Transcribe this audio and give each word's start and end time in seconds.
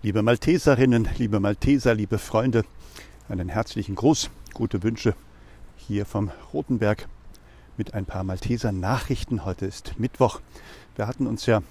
Liebe 0.00 0.22
Malteserinnen, 0.22 1.08
liebe 1.18 1.40
Malteser, 1.40 1.92
liebe 1.92 2.18
Freunde, 2.18 2.62
einen 3.28 3.48
herzlichen 3.48 3.96
Gruß, 3.96 4.30
gute 4.54 4.84
Wünsche 4.84 5.16
hier 5.76 6.06
vom 6.06 6.30
Rotenberg 6.52 7.08
mit 7.76 7.94
ein 7.94 8.04
paar 8.04 8.22
Malteser 8.22 8.70
Nachrichten. 8.70 9.44
Heute 9.44 9.66
ist 9.66 9.98
Mittwoch. 9.98 10.40
Wir 10.94 11.08
hatten 11.08 11.26
uns 11.26 11.46
ja 11.46 11.64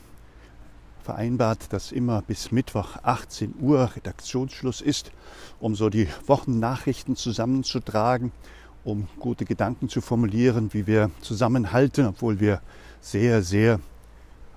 vereinbart, 1.06 1.72
dass 1.72 1.94
immer 1.94 2.22
bis 2.22 2.52
Mittwoch 2.52 2.98
18 3.02 3.54
Uhr 3.62 3.96
Redaktionsschluss 3.96 4.82
ist, 4.82 5.14
um 5.62 5.74
so 5.76 5.90
die 5.90 6.10
Wochennachrichten 6.26 7.16
zusammenzutragen, 7.16 8.34
um 8.84 9.08
gute 9.20 9.46
Gedanken 9.46 9.88
zu 9.88 10.02
formulieren, 10.02 10.74
wie 10.74 10.86
wir 10.86 11.12
zusammenhalten, 11.22 12.08
obwohl 12.08 12.42
wir 12.42 12.62
sehr, 13.00 13.42
sehr 13.42 13.76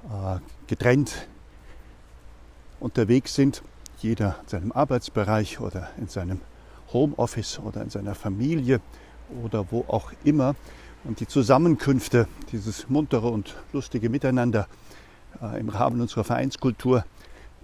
äh, 0.09 0.41
getrennt 0.67 1.29
unterwegs 2.81 3.35
sind, 3.35 3.63
jeder 3.99 4.37
in 4.43 4.49
seinem 4.49 4.73
Arbeitsbereich 4.73 5.61
oder 5.61 5.91
in 5.99 6.09
seinem 6.09 6.41
Homeoffice 6.93 7.59
oder 7.59 7.83
in 7.83 7.91
seiner 7.91 8.15
Familie 8.15 8.81
oder 9.45 9.71
wo 9.71 9.85
auch 9.89 10.13
immer. 10.25 10.55
Und 11.05 11.21
die 11.21 11.29
Zusammenkünfte, 11.29 12.29
dieses 12.53 12.89
muntere 12.89 13.29
und 13.29 13.55
lustige 13.73 14.11
Miteinander 14.11 14.67
äh, 15.41 15.59
im 15.59 15.69
Rahmen 15.69 16.01
unserer 16.01 16.25
Vereinskultur, 16.25 17.05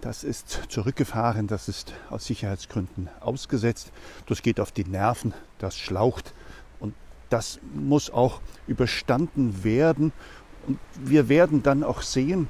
das 0.01 0.23
ist 0.23 0.61
zurückgefahren, 0.69 1.47
das 1.47 1.67
ist 1.67 1.93
aus 2.09 2.25
Sicherheitsgründen 2.25 3.09
ausgesetzt. 3.19 3.91
Das 4.27 4.41
geht 4.41 4.59
auf 4.59 4.71
die 4.71 4.85
Nerven, 4.85 5.33
das 5.57 5.75
schlaucht 5.75 6.33
und 6.79 6.93
das 7.29 7.59
muss 7.73 8.11
auch 8.11 8.39
überstanden 8.67 9.63
werden. 9.63 10.13
Und 10.67 10.79
wir 11.03 11.29
werden 11.29 11.63
dann 11.63 11.83
auch 11.83 12.01
sehen, 12.01 12.47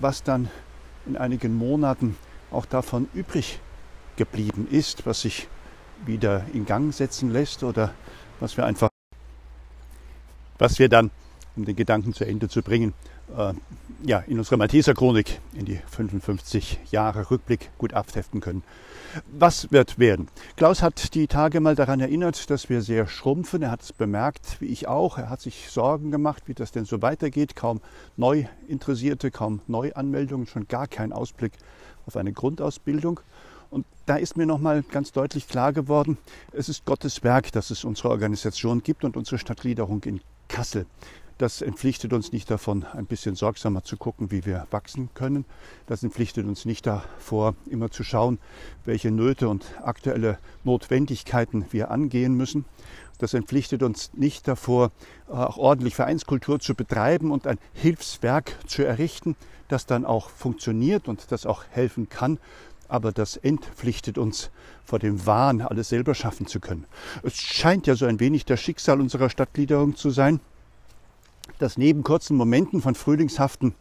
was 0.00 0.22
dann 0.22 0.48
in 1.06 1.16
einigen 1.16 1.54
Monaten 1.54 2.16
auch 2.50 2.66
davon 2.66 3.08
übrig 3.14 3.60
geblieben 4.16 4.66
ist, 4.70 5.06
was 5.06 5.22
sich 5.22 5.48
wieder 6.04 6.44
in 6.52 6.66
Gang 6.66 6.92
setzen 6.92 7.30
lässt 7.30 7.62
oder 7.62 7.92
was 8.40 8.56
wir 8.56 8.64
einfach, 8.66 8.88
was 10.58 10.78
wir 10.78 10.88
dann, 10.88 11.10
um 11.56 11.64
den 11.64 11.76
Gedanken 11.76 12.12
zu 12.12 12.24
Ende 12.24 12.48
zu 12.48 12.62
bringen, 12.62 12.92
äh, 13.36 13.52
ja, 14.04 14.18
in 14.26 14.38
unserer 14.38 14.56
Malteser 14.56 14.94
Chronik 14.94 15.40
in 15.54 15.64
die 15.64 15.80
55 15.90 16.78
Jahre 16.90 17.30
Rückblick 17.30 17.70
gut 17.78 17.94
abheften 17.94 18.40
können. 18.40 18.62
Was 19.32 19.72
wird 19.72 19.98
werden? 19.98 20.28
Klaus 20.56 20.82
hat 20.82 21.14
die 21.14 21.26
Tage 21.26 21.60
mal 21.60 21.74
daran 21.74 22.00
erinnert, 22.00 22.50
dass 22.50 22.68
wir 22.68 22.82
sehr 22.82 23.06
schrumpfen. 23.06 23.62
Er 23.62 23.70
hat 23.70 23.82
es 23.82 23.92
bemerkt, 23.92 24.60
wie 24.60 24.66
ich 24.66 24.88
auch. 24.88 25.16
Er 25.16 25.30
hat 25.30 25.40
sich 25.40 25.70
Sorgen 25.70 26.10
gemacht, 26.10 26.42
wie 26.46 26.54
das 26.54 26.72
denn 26.72 26.84
so 26.84 27.00
weitergeht. 27.00 27.56
Kaum 27.56 27.80
Neuinteressierte, 28.16 29.30
kaum 29.30 29.60
Neuanmeldungen, 29.66 30.46
schon 30.46 30.68
gar 30.68 30.86
kein 30.86 31.12
Ausblick 31.12 31.52
auf 32.06 32.16
eine 32.16 32.32
Grundausbildung. 32.32 33.20
Und 33.70 33.86
da 34.04 34.16
ist 34.16 34.36
mir 34.36 34.46
nochmal 34.46 34.82
ganz 34.82 35.12
deutlich 35.12 35.48
klar 35.48 35.72
geworden, 35.72 36.18
es 36.52 36.68
ist 36.68 36.84
Gottes 36.84 37.24
Werk, 37.24 37.52
dass 37.52 37.70
es 37.70 37.84
unsere 37.84 38.10
Organisation 38.10 38.82
gibt 38.82 39.04
und 39.04 39.16
unsere 39.16 39.38
Stadtgliederung 39.38 40.02
in 40.04 40.20
Kassel. 40.48 40.86
Das 41.38 41.60
entpflichtet 41.60 42.14
uns 42.14 42.32
nicht 42.32 42.50
davon, 42.50 42.84
ein 42.94 43.04
bisschen 43.04 43.34
sorgsamer 43.34 43.84
zu 43.84 43.98
gucken, 43.98 44.30
wie 44.30 44.46
wir 44.46 44.66
wachsen 44.70 45.10
können. 45.12 45.44
Das 45.86 46.02
entpflichtet 46.02 46.46
uns 46.46 46.64
nicht 46.64 46.86
davor, 46.86 47.54
immer 47.68 47.90
zu 47.90 48.04
schauen, 48.04 48.38
welche 48.86 49.10
Nöte 49.10 49.50
und 49.50 49.66
aktuelle 49.82 50.38
Notwendigkeiten 50.64 51.66
wir 51.72 51.90
angehen 51.90 52.34
müssen. 52.34 52.64
Das 53.18 53.34
entpflichtet 53.34 53.82
uns 53.82 54.12
nicht 54.14 54.48
davor, 54.48 54.92
auch 55.28 55.58
ordentlich 55.58 55.94
Vereinskultur 55.94 56.58
zu 56.58 56.74
betreiben 56.74 57.30
und 57.30 57.46
ein 57.46 57.58
Hilfswerk 57.74 58.56
zu 58.66 58.82
errichten, 58.82 59.36
das 59.68 59.84
dann 59.84 60.06
auch 60.06 60.30
funktioniert 60.30 61.06
und 61.06 61.32
das 61.32 61.44
auch 61.44 61.64
helfen 61.68 62.08
kann. 62.08 62.38
Aber 62.88 63.12
das 63.12 63.36
entpflichtet 63.36 64.16
uns 64.16 64.50
vor 64.84 65.00
dem 65.00 65.26
Wahn, 65.26 65.60
alles 65.60 65.90
selber 65.90 66.14
schaffen 66.14 66.46
zu 66.46 66.60
können. 66.60 66.86
Es 67.22 67.36
scheint 67.36 67.86
ja 67.86 67.94
so 67.94 68.06
ein 68.06 68.20
wenig 68.20 68.46
das 68.46 68.60
Schicksal 68.60 69.02
unserer 69.02 69.28
Stadtgliederung 69.28 69.96
zu 69.96 70.08
sein, 70.08 70.40
dass 71.58 71.78
neben 71.78 72.02
kurzen 72.02 72.36
Momenten 72.36 72.80
von 72.80 72.94
frühlingshaften 72.94 73.74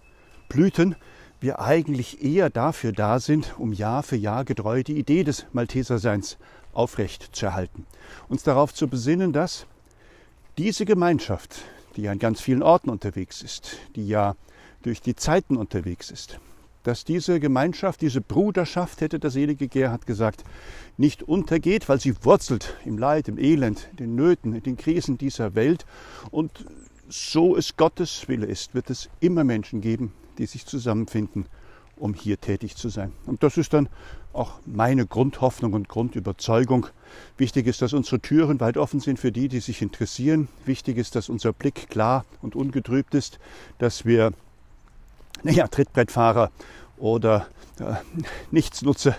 Blüten 0.50 0.96
wir 1.40 1.60
eigentlich 1.60 2.24
eher 2.24 2.50
dafür 2.50 2.92
da 2.92 3.20
sind, 3.20 3.56
um 3.58 3.74
Jahr 3.74 4.04
für 4.04 4.16
Jahr 4.16 4.46
getreu 4.46 4.84
die 4.84 4.98
Idee 4.98 5.24
des 5.24 5.46
Malteserseins 5.54 6.38
aufrecht 6.74 7.36
zu 7.36 7.48
erhalten. 7.48 7.86
Uns 8.30 8.44
darauf 8.44 8.74
zu 8.74 8.88
besinnen, 8.88 9.34
dass 9.34 9.66
diese 10.58 10.86
Gemeinschaft, 10.86 11.64
die 11.96 12.04
ja 12.04 12.12
an 12.12 12.20
ganz 12.20 12.42
vielen 12.42 12.64
Orten 12.64 12.90
unterwegs 12.90 13.42
ist, 13.42 13.78
die 13.96 14.08
ja 14.08 14.36
durch 14.84 15.02
die 15.02 15.16
Zeiten 15.16 15.58
unterwegs 15.58 16.12
ist, 16.12 16.40
dass 16.84 17.04
diese 17.04 17.40
Gemeinschaft, 17.40 18.02
diese 18.02 18.22
Bruderschaft, 18.22 19.02
hätte 19.02 19.20
der 19.20 19.32
selige 19.32 19.68
Gerhard 19.68 20.06
gesagt, 20.06 20.44
nicht 20.98 21.24
untergeht, 21.24 21.90
weil 21.90 22.00
sie 22.00 22.16
wurzelt 22.24 22.76
im 22.86 22.98
Leid, 22.98 23.28
im 23.28 23.40
Elend, 23.40 23.90
den 24.00 24.16
Nöten, 24.16 24.62
den 24.62 24.78
Krisen 24.78 25.18
dieser 25.18 25.56
Welt 25.56 25.86
und 26.30 26.66
so 27.08 27.56
es 27.56 27.78
Gottes 27.78 28.28
Wille 28.28 28.46
ist, 28.46 28.74
wird 28.74 28.90
es 28.90 29.10
immer 29.20 29.44
Menschen 29.44 29.82
geben, 29.82 30.14
die 30.38 30.46
sich 30.46 30.66
zusammenfinden, 30.66 31.46
um 31.98 32.14
hier 32.14 32.40
tätig 32.40 32.76
zu 32.76 32.90
sein. 32.90 33.14
Und 33.26 33.44
das 33.44 33.58
ist 33.58 33.74
dann 33.74 33.90
auch 34.34 34.60
meine 34.66 35.06
Grundhoffnung 35.06 35.74
und 35.74 35.88
Grundüberzeugung. 35.88 36.88
Wichtig 37.38 37.68
ist, 37.68 37.82
dass 37.82 37.94
unsere 37.94 38.20
Türen 38.20 38.60
weit 38.60 38.78
offen 38.78 39.00
sind 39.00 39.20
für 39.20 39.32
die, 39.32 39.48
die 39.48 39.62
sich 39.62 39.82
interessieren. 39.82 40.50
Wichtig 40.66 40.98
ist, 40.98 41.16
dass 41.16 41.30
unser 41.30 41.54
Blick 41.54 41.90
klar 41.90 42.26
und 42.42 42.56
ungetrübt 42.56 43.14
ist, 43.14 43.40
dass 43.78 44.06
wir 44.06 44.34
naja, 45.44 45.68
Trittbrettfahrer 45.68 46.52
oder 46.98 47.48
äh, 47.82 47.96
Nichtsnutze 48.52 49.16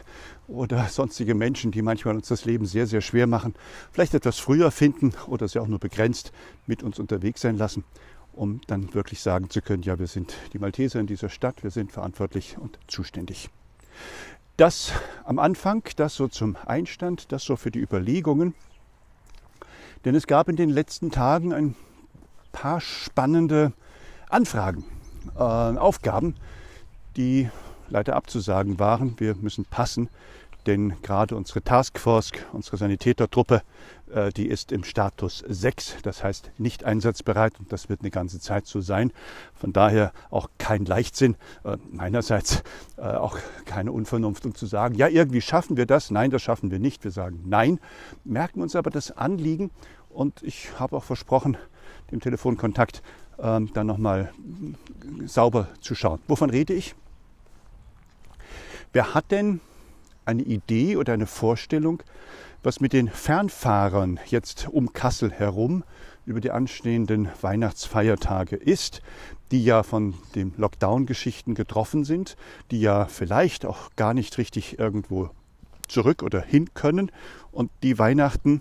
oder 0.48 0.86
sonstige 0.86 1.34
Menschen, 1.34 1.72
die 1.72 1.82
manchmal 1.82 2.14
uns 2.14 2.28
das 2.28 2.44
Leben 2.44 2.66
sehr, 2.66 2.86
sehr 2.86 3.00
schwer 3.00 3.26
machen, 3.26 3.54
vielleicht 3.92 4.14
etwas 4.14 4.38
früher 4.38 4.70
finden 4.70 5.12
oder 5.26 5.48
sie 5.48 5.58
auch 5.58 5.66
nur 5.66 5.78
begrenzt 5.78 6.32
mit 6.66 6.82
uns 6.82 6.98
unterwegs 6.98 7.40
sein 7.40 7.56
lassen, 7.56 7.84
um 8.32 8.60
dann 8.66 8.94
wirklich 8.94 9.20
sagen 9.20 9.50
zu 9.50 9.60
können, 9.60 9.82
ja, 9.82 9.98
wir 9.98 10.06
sind 10.06 10.34
die 10.52 10.58
Malteser 10.58 11.00
in 11.00 11.06
dieser 11.06 11.28
Stadt, 11.28 11.62
wir 11.62 11.70
sind 11.70 11.92
verantwortlich 11.92 12.56
und 12.58 12.78
zuständig. 12.86 13.50
Das 14.56 14.92
am 15.24 15.38
Anfang, 15.38 15.82
das 15.96 16.14
so 16.14 16.28
zum 16.28 16.56
Einstand, 16.64 17.30
das 17.32 17.42
so 17.42 17.56
für 17.56 17.70
die 17.70 17.80
Überlegungen. 17.80 18.54
Denn 20.04 20.14
es 20.14 20.26
gab 20.26 20.48
in 20.48 20.56
den 20.56 20.70
letzten 20.70 21.10
Tagen 21.10 21.52
ein 21.52 21.74
paar 22.52 22.80
spannende 22.80 23.72
Anfragen, 24.30 24.84
äh, 25.34 25.40
Aufgaben, 25.40 26.36
die 27.16 27.50
leider 27.88 28.16
abzusagen 28.16 28.78
waren. 28.78 29.14
Wir 29.18 29.34
müssen 29.36 29.64
passen, 29.64 30.08
denn 30.66 30.94
gerade 31.02 31.36
unsere 31.36 31.62
Taskforce, 31.62 32.32
unsere 32.52 32.76
Sanitätertruppe, 32.76 33.62
äh, 34.12 34.30
die 34.30 34.46
ist 34.46 34.72
im 34.72 34.84
Status 34.84 35.44
6, 35.46 35.98
das 36.02 36.24
heißt 36.24 36.50
nicht 36.58 36.84
einsatzbereit 36.84 37.58
und 37.58 37.72
das 37.72 37.88
wird 37.88 38.00
eine 38.00 38.10
ganze 38.10 38.40
Zeit 38.40 38.66
so 38.66 38.80
sein. 38.80 39.12
Von 39.54 39.72
daher 39.72 40.12
auch 40.30 40.48
kein 40.58 40.84
Leichtsinn, 40.84 41.36
äh, 41.64 41.76
meinerseits 41.90 42.62
äh, 42.96 43.02
auch 43.02 43.38
keine 43.64 43.92
Unvernunft, 43.92 44.44
um 44.44 44.54
zu 44.54 44.66
sagen, 44.66 44.96
ja, 44.96 45.08
irgendwie 45.08 45.40
schaffen 45.40 45.76
wir 45.76 45.86
das. 45.86 46.10
Nein, 46.10 46.30
das 46.30 46.42
schaffen 46.42 46.70
wir 46.70 46.78
nicht. 46.78 47.04
Wir 47.04 47.12
sagen 47.12 47.42
nein, 47.46 47.78
merken 48.24 48.60
uns 48.60 48.74
aber 48.76 48.90
das 48.90 49.16
Anliegen 49.16 49.70
und 50.10 50.42
ich 50.42 50.68
habe 50.78 50.96
auch 50.96 51.04
versprochen, 51.04 51.56
dem 52.10 52.20
Telefonkontakt 52.20 53.02
ähm, 53.38 53.70
dann 53.74 53.86
nochmal 53.86 54.32
sauber 55.26 55.68
zu 55.80 55.94
schauen. 55.94 56.20
Wovon 56.26 56.50
rede 56.50 56.72
ich? 56.72 56.94
Wer 58.92 59.14
hat 59.14 59.30
denn 59.30 59.60
eine 60.24 60.42
Idee 60.42 60.96
oder 60.96 61.12
eine 61.12 61.26
Vorstellung, 61.26 62.02
was 62.62 62.80
mit 62.80 62.92
den 62.92 63.08
Fernfahrern 63.08 64.18
jetzt 64.26 64.68
um 64.68 64.92
Kassel 64.92 65.30
herum 65.30 65.84
über 66.24 66.40
die 66.40 66.50
anstehenden 66.50 67.28
Weihnachtsfeiertage 67.40 68.56
ist, 68.56 69.00
die 69.52 69.64
ja 69.64 69.84
von 69.84 70.14
den 70.34 70.52
Lockdown-Geschichten 70.56 71.54
getroffen 71.54 72.04
sind, 72.04 72.36
die 72.72 72.80
ja 72.80 73.06
vielleicht 73.06 73.64
auch 73.64 73.90
gar 73.94 74.12
nicht 74.12 74.36
richtig 74.38 74.78
irgendwo 74.78 75.30
zurück 75.86 76.24
oder 76.24 76.40
hin 76.40 76.74
können 76.74 77.12
und 77.52 77.70
die 77.84 77.98
Weihnachten, 77.98 78.60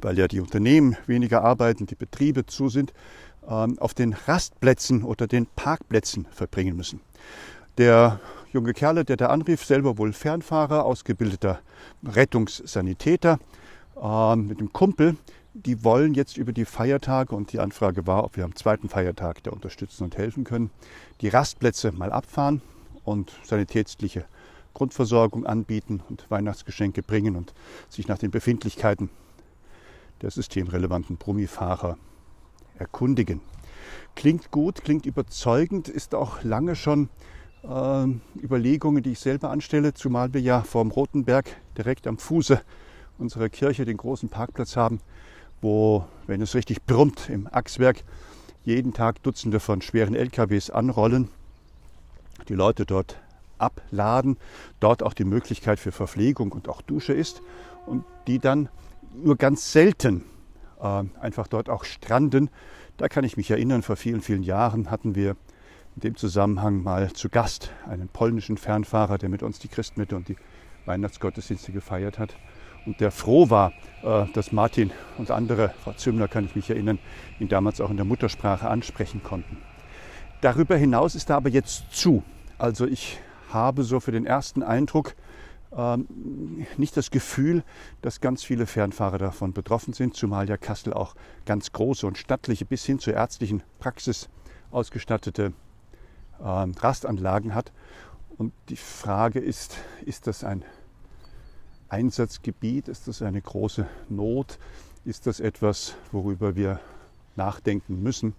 weil 0.00 0.18
ja 0.18 0.26
die 0.26 0.40
Unternehmen 0.40 0.96
weniger 1.06 1.44
arbeiten, 1.44 1.84
die 1.84 1.94
Betriebe 1.94 2.46
zu 2.46 2.70
sind, 2.70 2.94
ähm, 3.46 3.78
auf 3.78 3.92
den 3.92 4.14
Rastplätzen 4.14 5.02
oder 5.02 5.26
den 5.26 5.46
Parkplätzen 5.46 6.26
verbringen 6.30 6.76
müssen. 6.76 7.00
Der 7.76 8.20
junge 8.52 8.72
Kerle, 8.72 9.04
der 9.04 9.16
da 9.16 9.26
anrief, 9.26 9.64
selber 9.64 9.98
wohl 9.98 10.12
Fernfahrer, 10.12 10.84
ausgebildeter 10.84 11.60
Rettungssanitäter 12.04 13.38
äh, 14.00 14.36
mit 14.36 14.60
dem 14.60 14.72
Kumpel. 14.72 15.16
Die 15.54 15.82
wollen 15.82 16.14
jetzt 16.14 16.36
über 16.36 16.52
die 16.52 16.64
Feiertage, 16.64 17.34
und 17.34 17.52
die 17.52 17.58
Anfrage 17.58 18.06
war, 18.06 18.24
ob 18.24 18.36
wir 18.36 18.44
am 18.44 18.54
zweiten 18.54 18.88
Feiertag 18.88 19.42
da 19.42 19.50
unterstützen 19.50 20.04
und 20.04 20.16
helfen 20.16 20.44
können, 20.44 20.70
die 21.20 21.28
Rastplätze 21.28 21.92
mal 21.92 22.12
abfahren 22.12 22.62
und 23.04 23.32
sanitätsliche 23.42 24.24
Grundversorgung 24.74 25.46
anbieten 25.46 26.02
und 26.08 26.30
Weihnachtsgeschenke 26.30 27.02
bringen 27.02 27.34
und 27.34 27.54
sich 27.88 28.06
nach 28.06 28.18
den 28.18 28.30
Befindlichkeiten 28.30 29.10
der 30.22 30.30
systemrelevanten 30.30 31.16
Brummifahrer 31.16 31.96
erkundigen. 32.78 33.40
Klingt 34.14 34.50
gut, 34.50 34.82
klingt 34.84 35.06
überzeugend, 35.06 35.88
ist 35.88 36.14
auch 36.14 36.42
lange 36.42 36.76
schon 36.76 37.08
Überlegungen, 37.64 39.02
die 39.02 39.12
ich 39.12 39.18
selber 39.18 39.50
anstelle, 39.50 39.92
zumal 39.92 40.32
wir 40.32 40.40
ja 40.40 40.62
vorm 40.62 40.90
Rotenberg 40.90 41.56
direkt 41.76 42.06
am 42.06 42.18
Fuße 42.18 42.60
unserer 43.18 43.48
Kirche 43.48 43.84
den 43.84 43.96
großen 43.96 44.28
Parkplatz 44.28 44.76
haben, 44.76 45.00
wo, 45.60 46.04
wenn 46.26 46.40
es 46.40 46.54
richtig 46.54 46.84
brummt 46.84 47.28
im 47.28 47.48
Achswerk, 47.50 48.04
jeden 48.64 48.92
Tag 48.92 49.22
Dutzende 49.22 49.60
von 49.60 49.82
schweren 49.82 50.14
LKWs 50.14 50.70
anrollen, 50.70 51.28
die 52.48 52.54
Leute 52.54 52.86
dort 52.86 53.20
abladen, 53.58 54.36
dort 54.78 55.02
auch 55.02 55.14
die 55.14 55.24
Möglichkeit 55.24 55.80
für 55.80 55.90
Verpflegung 55.90 56.52
und 56.52 56.68
auch 56.68 56.80
Dusche 56.82 57.12
ist 57.12 57.42
und 57.86 58.04
die 58.26 58.38
dann 58.38 58.68
nur 59.14 59.36
ganz 59.36 59.72
selten 59.72 60.24
äh, 60.80 61.02
einfach 61.20 61.48
dort 61.48 61.68
auch 61.68 61.84
stranden. 61.84 62.50
Da 62.98 63.08
kann 63.08 63.24
ich 63.24 63.36
mich 63.36 63.50
erinnern, 63.50 63.82
vor 63.82 63.96
vielen, 63.96 64.20
vielen 64.20 64.42
Jahren 64.42 64.90
hatten 64.90 65.14
wir 65.14 65.36
in 65.98 66.02
dem 66.02 66.16
Zusammenhang 66.16 66.84
mal 66.84 67.12
zu 67.12 67.28
Gast 67.28 67.72
einen 67.88 68.06
polnischen 68.06 68.56
Fernfahrer, 68.56 69.18
der 69.18 69.28
mit 69.28 69.42
uns 69.42 69.58
die 69.58 69.66
Christmitte 69.66 70.14
und 70.14 70.28
die 70.28 70.36
Weihnachtsgottesdienste 70.86 71.72
gefeiert 71.72 72.20
hat 72.20 72.36
und 72.86 73.00
der 73.00 73.10
froh 73.10 73.50
war, 73.50 73.72
äh, 74.04 74.26
dass 74.32 74.52
Martin 74.52 74.92
und 75.16 75.32
andere, 75.32 75.74
Frau 75.82 75.92
Zümmler 75.94 76.28
kann 76.28 76.44
ich 76.44 76.54
mich 76.54 76.70
erinnern, 76.70 77.00
ihn 77.40 77.48
damals 77.48 77.80
auch 77.80 77.90
in 77.90 77.96
der 77.96 78.04
Muttersprache 78.04 78.68
ansprechen 78.68 79.24
konnten. 79.24 79.58
Darüber 80.40 80.76
hinaus 80.76 81.16
ist 81.16 81.30
er 81.30 81.36
aber 81.36 81.48
jetzt 81.48 81.90
zu. 81.90 82.22
Also 82.58 82.86
ich 82.86 83.18
habe 83.52 83.82
so 83.82 83.98
für 83.98 84.12
den 84.12 84.24
ersten 84.24 84.62
Eindruck 84.62 85.16
ähm, 85.76 86.64
nicht 86.76 86.96
das 86.96 87.10
Gefühl, 87.10 87.64
dass 88.02 88.20
ganz 88.20 88.44
viele 88.44 88.66
Fernfahrer 88.66 89.18
davon 89.18 89.52
betroffen 89.52 89.94
sind, 89.94 90.14
zumal 90.14 90.48
ja 90.48 90.58
Kassel 90.58 90.92
auch 90.92 91.16
ganz 91.44 91.72
große 91.72 92.06
und 92.06 92.18
stattliche 92.18 92.66
bis 92.66 92.84
hin 92.84 93.00
zur 93.00 93.14
ärztlichen 93.14 93.64
Praxis 93.80 94.28
ausgestattete 94.70 95.54
äh, 96.40 96.44
Rastanlagen 96.44 97.54
hat. 97.54 97.72
Und 98.36 98.52
die 98.68 98.76
Frage 98.76 99.40
ist, 99.40 99.76
ist 100.04 100.26
das 100.26 100.44
ein 100.44 100.64
Einsatzgebiet? 101.88 102.88
Ist 102.88 103.08
das 103.08 103.22
eine 103.22 103.40
große 103.40 103.86
Not? 104.08 104.58
Ist 105.04 105.26
das 105.26 105.40
etwas, 105.40 105.94
worüber 106.12 106.54
wir 106.54 106.80
nachdenken 107.36 108.02
müssen? 108.02 108.34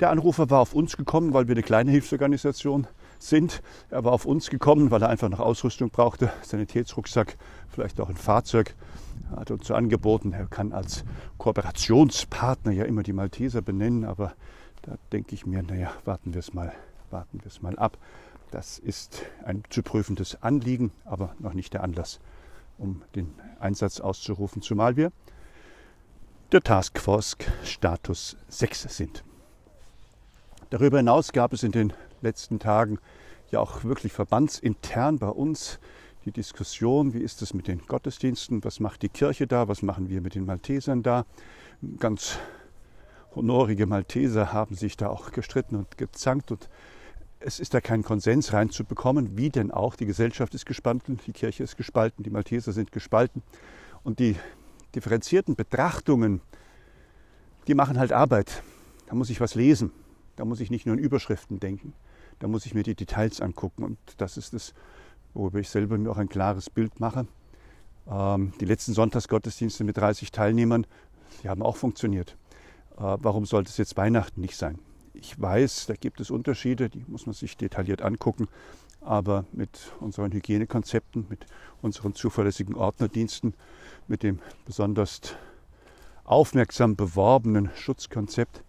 Der 0.00 0.10
Anrufer 0.10 0.50
war 0.50 0.60
auf 0.60 0.74
uns 0.74 0.96
gekommen, 0.96 1.34
weil 1.34 1.48
wir 1.48 1.54
eine 1.54 1.62
kleine 1.62 1.90
Hilfsorganisation 1.90 2.86
sind. 3.18 3.62
Er 3.90 4.04
war 4.04 4.12
auf 4.12 4.24
uns 4.24 4.50
gekommen, 4.50 4.90
weil 4.90 5.02
er 5.02 5.08
einfach 5.08 5.28
noch 5.28 5.40
Ausrüstung 5.40 5.90
brauchte, 5.90 6.32
Sanitätsrucksack, 6.42 7.36
vielleicht 7.68 8.00
auch 8.00 8.08
ein 8.08 8.16
Fahrzeug. 8.16 8.74
Er 9.32 9.40
hat 9.40 9.50
uns 9.50 9.66
so 9.66 9.74
angeboten, 9.74 10.32
er 10.32 10.46
kann 10.46 10.72
als 10.72 11.04
Kooperationspartner 11.38 12.72
ja 12.72 12.84
immer 12.84 13.02
die 13.02 13.12
Malteser 13.12 13.62
benennen, 13.62 14.04
aber 14.04 14.34
da 14.82 14.96
denke 15.12 15.34
ich 15.34 15.46
mir, 15.46 15.62
naja, 15.62 15.92
warten 16.04 16.34
wir 16.34 16.40
es 16.40 16.52
mal, 16.52 16.72
warten 17.12 17.40
wir 17.42 17.46
es 17.46 17.62
mal 17.62 17.78
ab. 17.78 17.98
Das 18.50 18.78
ist 18.78 19.22
ein 19.44 19.62
zu 19.70 19.82
prüfendes 19.82 20.42
Anliegen, 20.42 20.92
aber 21.04 21.34
noch 21.38 21.54
nicht 21.54 21.72
der 21.74 21.82
Anlass, 21.82 22.20
um 22.78 23.02
den 23.14 23.32
Einsatz 23.60 24.00
auszurufen, 24.00 24.62
zumal 24.62 24.96
wir 24.96 25.12
der 26.52 26.60
Taskforce 26.60 27.36
Status 27.64 28.36
6 28.48 28.82
sind. 28.94 29.24
Darüber 30.68 30.98
hinaus 30.98 31.32
gab 31.32 31.54
es 31.54 31.62
in 31.62 31.72
den 31.72 31.94
letzten 32.20 32.58
Tagen 32.58 32.98
ja 33.50 33.60
auch 33.60 33.84
wirklich 33.84 34.12
verbandsintern 34.12 35.18
bei 35.18 35.28
uns 35.28 35.78
die 36.24 36.30
Diskussion, 36.30 37.14
wie 37.14 37.20
ist 37.20 37.42
es 37.42 37.54
mit 37.54 37.68
den 37.68 37.80
Gottesdiensten, 37.86 38.62
was 38.64 38.80
macht 38.80 39.02
die 39.02 39.08
Kirche 39.08 39.46
da, 39.46 39.68
was 39.68 39.82
machen 39.82 40.08
wir 40.08 40.20
mit 40.20 40.34
den 40.34 40.44
Maltesern 40.44 41.02
da. 41.02 41.24
Ganz 41.98 42.38
honorige 43.34 43.86
Malteser 43.86 44.52
haben 44.52 44.74
sich 44.74 44.96
da 44.96 45.08
auch 45.08 45.32
gestritten 45.32 45.76
und 45.76 45.98
gezankt 45.98 46.52
und 46.52 46.68
es 47.44 47.60
ist 47.60 47.74
da 47.74 47.80
kein 47.80 48.02
Konsens 48.02 48.52
reinzubekommen, 48.52 49.36
wie 49.36 49.50
denn 49.50 49.70
auch. 49.70 49.96
Die 49.96 50.06
Gesellschaft 50.06 50.54
ist 50.54 50.66
gespalten, 50.66 51.18
die 51.26 51.32
Kirche 51.32 51.62
ist 51.62 51.76
gespalten, 51.76 52.22
die 52.22 52.30
Malteser 52.30 52.72
sind 52.72 52.92
gespalten 52.92 53.42
und 54.02 54.18
die 54.18 54.36
differenzierten 54.94 55.56
Betrachtungen, 55.56 56.40
die 57.66 57.74
machen 57.74 57.98
halt 57.98 58.12
Arbeit. 58.12 58.62
Da 59.06 59.14
muss 59.14 59.30
ich 59.30 59.40
was 59.40 59.54
lesen, 59.54 59.92
da 60.36 60.44
muss 60.44 60.60
ich 60.60 60.70
nicht 60.70 60.86
nur 60.86 60.96
in 60.96 61.02
Überschriften 61.02 61.60
denken. 61.60 61.94
Da 62.38 62.48
muss 62.48 62.66
ich 62.66 62.74
mir 62.74 62.82
die 62.82 62.94
Details 62.94 63.40
angucken 63.40 63.84
und 63.84 63.98
das 64.16 64.36
ist 64.36 64.52
es, 64.52 64.74
worüber 65.34 65.60
ich 65.60 65.68
selber 65.68 65.96
mir 65.96 66.10
auch 66.10 66.18
ein 66.18 66.28
klares 66.28 66.70
Bild 66.70 66.98
mache. 66.98 67.26
Ähm, 68.10 68.52
die 68.60 68.64
letzten 68.64 68.94
Sonntagsgottesdienste 68.94 69.84
mit 69.84 69.96
30 69.96 70.32
Teilnehmern, 70.32 70.86
die 71.42 71.48
haben 71.48 71.62
auch 71.62 71.76
funktioniert. 71.76 72.36
Äh, 72.96 73.16
warum 73.20 73.46
sollte 73.46 73.70
es 73.70 73.76
jetzt 73.76 73.96
Weihnachten 73.96 74.40
nicht 74.40 74.56
sein? 74.56 74.78
Ich 75.22 75.40
weiß, 75.40 75.86
da 75.86 75.94
gibt 75.94 76.18
es 76.20 76.32
Unterschiede, 76.32 76.90
die 76.90 77.04
muss 77.06 77.26
man 77.26 77.32
sich 77.32 77.56
detailliert 77.56 78.02
angucken, 78.02 78.48
aber 79.00 79.44
mit 79.52 79.92
unseren 80.00 80.32
Hygienekonzepten, 80.32 81.26
mit 81.28 81.46
unseren 81.80 82.16
zuverlässigen 82.16 82.74
Ordnerdiensten, 82.74 83.54
mit 84.08 84.24
dem 84.24 84.40
besonders 84.64 85.20
aufmerksam 86.24 86.96
beworbenen 86.96 87.70
Schutzkonzept 87.76 88.64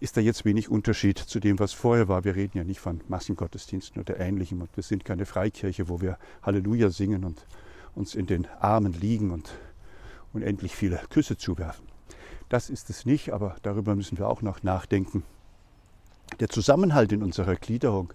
ist 0.00 0.16
da 0.16 0.20
jetzt 0.20 0.44
wenig 0.44 0.68
Unterschied 0.68 1.16
zu 1.16 1.38
dem, 1.38 1.60
was 1.60 1.74
vorher 1.74 2.08
war. 2.08 2.24
Wir 2.24 2.34
reden 2.34 2.58
ja 2.58 2.64
nicht 2.64 2.80
von 2.80 3.00
Massengottesdiensten 3.06 4.02
oder 4.02 4.18
Ähnlichem 4.18 4.60
und 4.60 4.74
wir 4.74 4.82
sind 4.82 5.04
keine 5.04 5.26
Freikirche, 5.26 5.88
wo 5.88 6.00
wir 6.00 6.18
Halleluja 6.42 6.90
singen 6.90 7.22
und 7.24 7.46
uns 7.94 8.16
in 8.16 8.26
den 8.26 8.48
Armen 8.58 8.94
liegen 8.94 9.30
und 9.30 9.48
unendlich 10.32 10.74
viele 10.74 11.00
Küsse 11.08 11.36
zuwerfen. 11.36 11.86
Das 12.48 12.68
ist 12.68 12.90
es 12.90 13.06
nicht, 13.06 13.30
aber 13.30 13.54
darüber 13.62 13.94
müssen 13.94 14.18
wir 14.18 14.28
auch 14.28 14.42
noch 14.42 14.64
nachdenken. 14.64 15.22
Der 16.40 16.48
Zusammenhalt 16.48 17.12
in 17.12 17.22
unserer 17.22 17.56
Gliederung, 17.56 18.12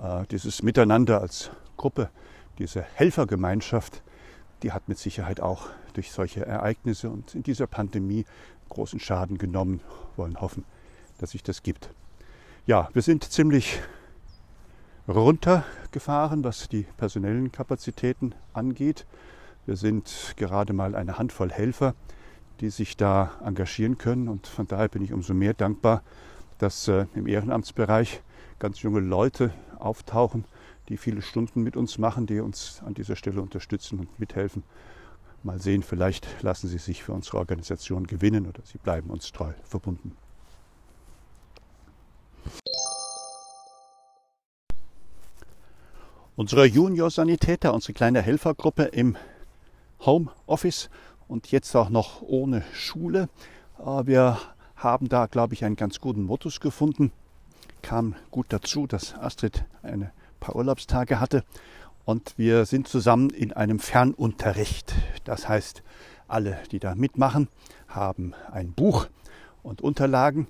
äh, 0.00 0.24
dieses 0.30 0.62
Miteinander 0.62 1.20
als 1.20 1.50
Gruppe, 1.76 2.10
diese 2.58 2.82
Helfergemeinschaft, 2.82 4.02
die 4.62 4.72
hat 4.72 4.88
mit 4.88 4.98
Sicherheit 4.98 5.40
auch 5.40 5.68
durch 5.92 6.12
solche 6.12 6.46
Ereignisse 6.46 7.10
und 7.10 7.34
in 7.34 7.42
dieser 7.42 7.66
Pandemie 7.66 8.24
großen 8.68 9.00
Schaden 9.00 9.38
genommen, 9.38 9.80
wollen 10.16 10.40
hoffen, 10.40 10.64
dass 11.18 11.30
sich 11.30 11.42
das 11.42 11.62
gibt. 11.62 11.90
Ja, 12.66 12.88
wir 12.92 13.02
sind 13.02 13.24
ziemlich 13.24 13.80
runtergefahren, 15.06 16.44
was 16.44 16.68
die 16.68 16.86
personellen 16.96 17.52
Kapazitäten 17.52 18.34
angeht. 18.52 19.06
Wir 19.66 19.76
sind 19.76 20.34
gerade 20.36 20.72
mal 20.72 20.94
eine 20.94 21.18
Handvoll 21.18 21.50
Helfer, 21.50 21.94
die 22.60 22.70
sich 22.70 22.96
da 22.96 23.32
engagieren 23.44 23.98
können. 23.98 24.28
Und 24.28 24.46
von 24.46 24.66
daher 24.66 24.88
bin 24.88 25.02
ich 25.02 25.12
umso 25.12 25.34
mehr 25.34 25.54
dankbar, 25.54 26.02
dass 26.58 26.88
äh, 26.88 27.06
im 27.14 27.26
Ehrenamtsbereich 27.26 28.22
ganz 28.58 28.82
junge 28.82 29.00
Leute 29.00 29.52
auftauchen, 29.78 30.44
die 30.88 30.96
viele 30.96 31.22
Stunden 31.22 31.62
mit 31.62 31.76
uns 31.76 31.98
machen, 31.98 32.26
die 32.26 32.40
uns 32.40 32.82
an 32.84 32.94
dieser 32.94 33.16
Stelle 33.16 33.40
unterstützen 33.40 33.98
und 34.00 34.20
mithelfen. 34.20 34.62
Mal 35.42 35.60
sehen, 35.60 35.82
vielleicht 35.82 36.26
lassen 36.42 36.68
sie 36.68 36.78
sich 36.78 37.02
für 37.02 37.12
unsere 37.12 37.38
Organisation 37.38 38.06
gewinnen 38.06 38.46
oder 38.46 38.60
sie 38.64 38.78
bleiben 38.78 39.10
uns 39.10 39.30
treu 39.32 39.52
verbunden. 39.62 40.16
Unsere 46.36 46.64
Junior-Sanitäter, 46.66 47.72
unsere 47.72 47.92
kleine 47.92 48.20
Helfergruppe 48.20 48.84
im 48.84 49.16
Homeoffice 50.00 50.90
und 51.28 51.50
jetzt 51.50 51.74
auch 51.76 51.90
noch 51.90 52.22
ohne 52.22 52.62
Schule. 52.72 53.28
Äh, 53.78 54.06
wir 54.06 54.38
haben 54.84 55.08
da, 55.08 55.26
glaube 55.26 55.54
ich, 55.54 55.64
einen 55.64 55.76
ganz 55.76 55.98
guten 55.98 56.22
Modus 56.22 56.60
gefunden. 56.60 57.10
Kam 57.82 58.14
gut 58.30 58.46
dazu, 58.50 58.86
dass 58.86 59.14
Astrid 59.14 59.64
ein 59.82 60.10
paar 60.38 60.54
Urlaubstage 60.54 61.18
hatte 61.18 61.42
und 62.04 62.34
wir 62.36 62.66
sind 62.66 62.86
zusammen 62.86 63.30
in 63.30 63.52
einem 63.52 63.78
Fernunterricht. 63.78 64.94
Das 65.24 65.48
heißt, 65.48 65.82
alle, 66.28 66.58
die 66.70 66.78
da 66.78 66.94
mitmachen, 66.94 67.48
haben 67.88 68.34
ein 68.52 68.72
Buch 68.72 69.08
und 69.62 69.80
Unterlagen 69.80 70.46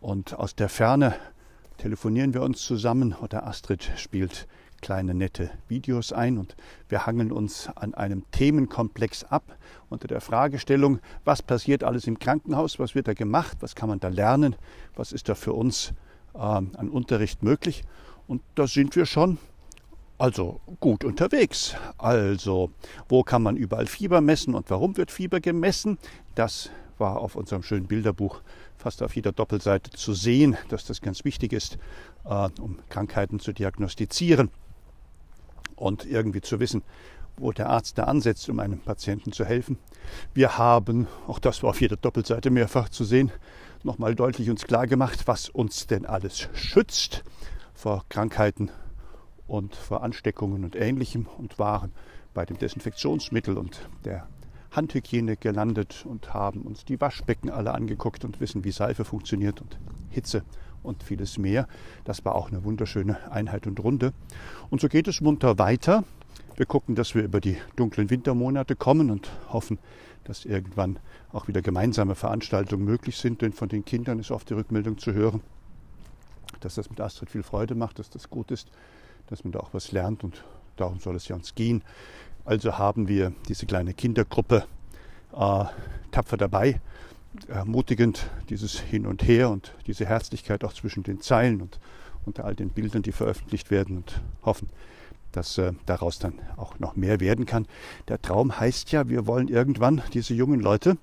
und 0.00 0.34
aus 0.34 0.54
der 0.54 0.68
Ferne 0.68 1.14
telefonieren 1.78 2.34
wir 2.34 2.42
uns 2.42 2.62
zusammen 2.62 3.14
oder 3.14 3.46
Astrid 3.46 3.90
spielt 3.96 4.46
kleine 4.80 5.14
nette 5.14 5.50
Videos 5.68 6.12
ein 6.12 6.38
und 6.38 6.56
wir 6.88 7.06
hangeln 7.06 7.32
uns 7.32 7.68
an 7.74 7.94
einem 7.94 8.24
Themenkomplex 8.30 9.24
ab 9.24 9.56
unter 9.88 10.08
der 10.08 10.20
Fragestellung, 10.20 11.00
was 11.24 11.42
passiert 11.42 11.84
alles 11.84 12.06
im 12.06 12.18
Krankenhaus, 12.18 12.78
was 12.78 12.94
wird 12.94 13.08
da 13.08 13.14
gemacht, 13.14 13.58
was 13.60 13.74
kann 13.74 13.88
man 13.88 14.00
da 14.00 14.08
lernen, 14.08 14.56
was 14.96 15.12
ist 15.12 15.28
da 15.28 15.34
für 15.34 15.52
uns 15.52 15.92
äh, 16.34 16.38
an 16.38 16.88
Unterricht 16.90 17.42
möglich. 17.42 17.84
Und 18.26 18.42
da 18.54 18.66
sind 18.66 18.96
wir 18.96 19.06
schon 19.06 19.38
also 20.18 20.60
gut 20.80 21.02
unterwegs. 21.04 21.74
Also, 21.96 22.70
wo 23.08 23.22
kann 23.22 23.42
man 23.42 23.56
überall 23.56 23.86
Fieber 23.86 24.20
messen 24.20 24.54
und 24.54 24.68
warum 24.70 24.96
wird 24.96 25.10
Fieber 25.10 25.40
gemessen? 25.40 25.98
Das 26.34 26.70
war 26.98 27.18
auf 27.18 27.34
unserem 27.34 27.62
schönen 27.62 27.86
Bilderbuch 27.86 28.42
fast 28.76 29.02
auf 29.02 29.16
jeder 29.16 29.32
Doppelseite 29.32 29.90
zu 29.90 30.12
sehen, 30.12 30.56
dass 30.68 30.84
das 30.84 31.00
ganz 31.00 31.24
wichtig 31.24 31.52
ist, 31.52 31.78
äh, 32.24 32.48
um 32.60 32.78
Krankheiten 32.90 33.40
zu 33.40 33.52
diagnostizieren 33.52 34.50
und 35.80 36.06
irgendwie 36.06 36.40
zu 36.40 36.60
wissen, 36.60 36.82
wo 37.36 37.52
der 37.52 37.70
Arzt 37.70 37.98
da 37.98 38.04
ansetzt, 38.04 38.48
um 38.48 38.60
einem 38.60 38.80
Patienten 38.80 39.32
zu 39.32 39.44
helfen. 39.44 39.78
Wir 40.34 40.58
haben, 40.58 41.06
auch 41.26 41.38
das 41.38 41.62
war 41.62 41.70
auf 41.70 41.80
jeder 41.80 41.96
Doppelseite 41.96 42.50
mehrfach 42.50 42.88
zu 42.88 43.04
sehen, 43.04 43.32
nochmal 43.82 44.14
deutlich 44.14 44.50
uns 44.50 44.64
klar 44.64 44.86
gemacht, 44.86 45.26
was 45.26 45.48
uns 45.48 45.86
denn 45.86 46.06
alles 46.06 46.48
schützt 46.54 47.24
vor 47.74 48.04
Krankheiten 48.08 48.70
und 49.46 49.74
vor 49.74 50.02
Ansteckungen 50.02 50.64
und 50.64 50.76
Ähnlichem 50.76 51.26
und 51.38 51.58
waren 51.58 51.92
bei 52.34 52.44
dem 52.44 52.58
Desinfektionsmittel 52.58 53.56
und 53.56 53.88
der 54.04 54.28
Handhygiene 54.70 55.36
gelandet 55.36 56.04
und 56.06 56.32
haben 56.32 56.62
uns 56.62 56.84
die 56.84 57.00
Waschbecken 57.00 57.50
alle 57.50 57.72
angeguckt 57.72 58.24
und 58.24 58.40
wissen, 58.40 58.64
wie 58.64 58.70
Seife 58.70 59.04
funktioniert 59.04 59.60
und 59.60 59.78
Hitze 60.10 60.42
und 60.82 61.02
vieles 61.02 61.38
mehr. 61.38 61.66
Das 62.04 62.24
war 62.24 62.34
auch 62.34 62.50
eine 62.50 62.64
wunderschöne 62.64 63.30
Einheit 63.30 63.66
und 63.66 63.80
Runde. 63.80 64.12
Und 64.70 64.80
so 64.80 64.88
geht 64.88 65.08
es 65.08 65.20
munter 65.20 65.58
weiter. 65.58 66.04
Wir 66.56 66.66
gucken, 66.66 66.94
dass 66.94 67.14
wir 67.14 67.22
über 67.22 67.40
die 67.40 67.56
dunklen 67.76 68.10
Wintermonate 68.10 68.76
kommen 68.76 69.10
und 69.10 69.30
hoffen, 69.48 69.78
dass 70.24 70.44
irgendwann 70.44 70.98
auch 71.32 71.48
wieder 71.48 71.62
gemeinsame 71.62 72.14
Veranstaltungen 72.14 72.84
möglich 72.84 73.16
sind. 73.16 73.42
Denn 73.42 73.52
von 73.52 73.68
den 73.68 73.84
Kindern 73.84 74.18
ist 74.18 74.30
oft 74.30 74.50
die 74.50 74.54
Rückmeldung 74.54 74.98
zu 74.98 75.12
hören, 75.12 75.40
dass 76.60 76.74
das 76.74 76.90
mit 76.90 77.00
Astrid 77.00 77.30
viel 77.30 77.42
Freude 77.42 77.74
macht, 77.74 77.98
dass 77.98 78.10
das 78.10 78.28
gut 78.28 78.50
ist, 78.50 78.70
dass 79.28 79.44
man 79.44 79.52
da 79.52 79.60
auch 79.60 79.72
was 79.72 79.92
lernt 79.92 80.24
und 80.24 80.44
darum 80.76 80.98
soll 80.98 81.16
es 81.16 81.28
ja 81.28 81.36
uns 81.36 81.54
gehen. 81.54 81.82
Also 82.44 82.78
haben 82.78 83.08
wir 83.08 83.32
diese 83.48 83.66
kleine 83.66 83.94
Kindergruppe 83.94 84.64
äh, 85.32 85.64
tapfer 86.10 86.36
dabei, 86.36 86.80
ermutigend 87.48 88.30
dieses 88.48 88.80
Hin 88.80 89.06
und 89.06 89.22
Her 89.22 89.50
und 89.50 89.74
diese 89.86 90.06
Herzlichkeit 90.06 90.64
auch 90.64 90.72
zwischen 90.72 91.02
den 91.02 91.20
Zeilen 91.20 91.60
und 91.62 91.78
unter 92.26 92.44
all 92.44 92.54
den 92.54 92.70
Bildern, 92.70 93.02
die 93.02 93.12
veröffentlicht 93.12 93.70
werden 93.70 93.98
und 93.98 94.20
hoffen, 94.44 94.68
dass 95.32 95.58
äh, 95.58 95.72
daraus 95.86 96.18
dann 96.18 96.34
auch 96.56 96.78
noch 96.78 96.96
mehr 96.96 97.20
werden 97.20 97.46
kann. 97.46 97.66
Der 98.08 98.20
Traum 98.20 98.58
heißt 98.58 98.92
ja, 98.92 99.08
wir 99.08 99.26
wollen 99.26 99.48
irgendwann 99.48 100.02
diese 100.12 100.34
jungen 100.34 100.60
Leute 100.60 100.96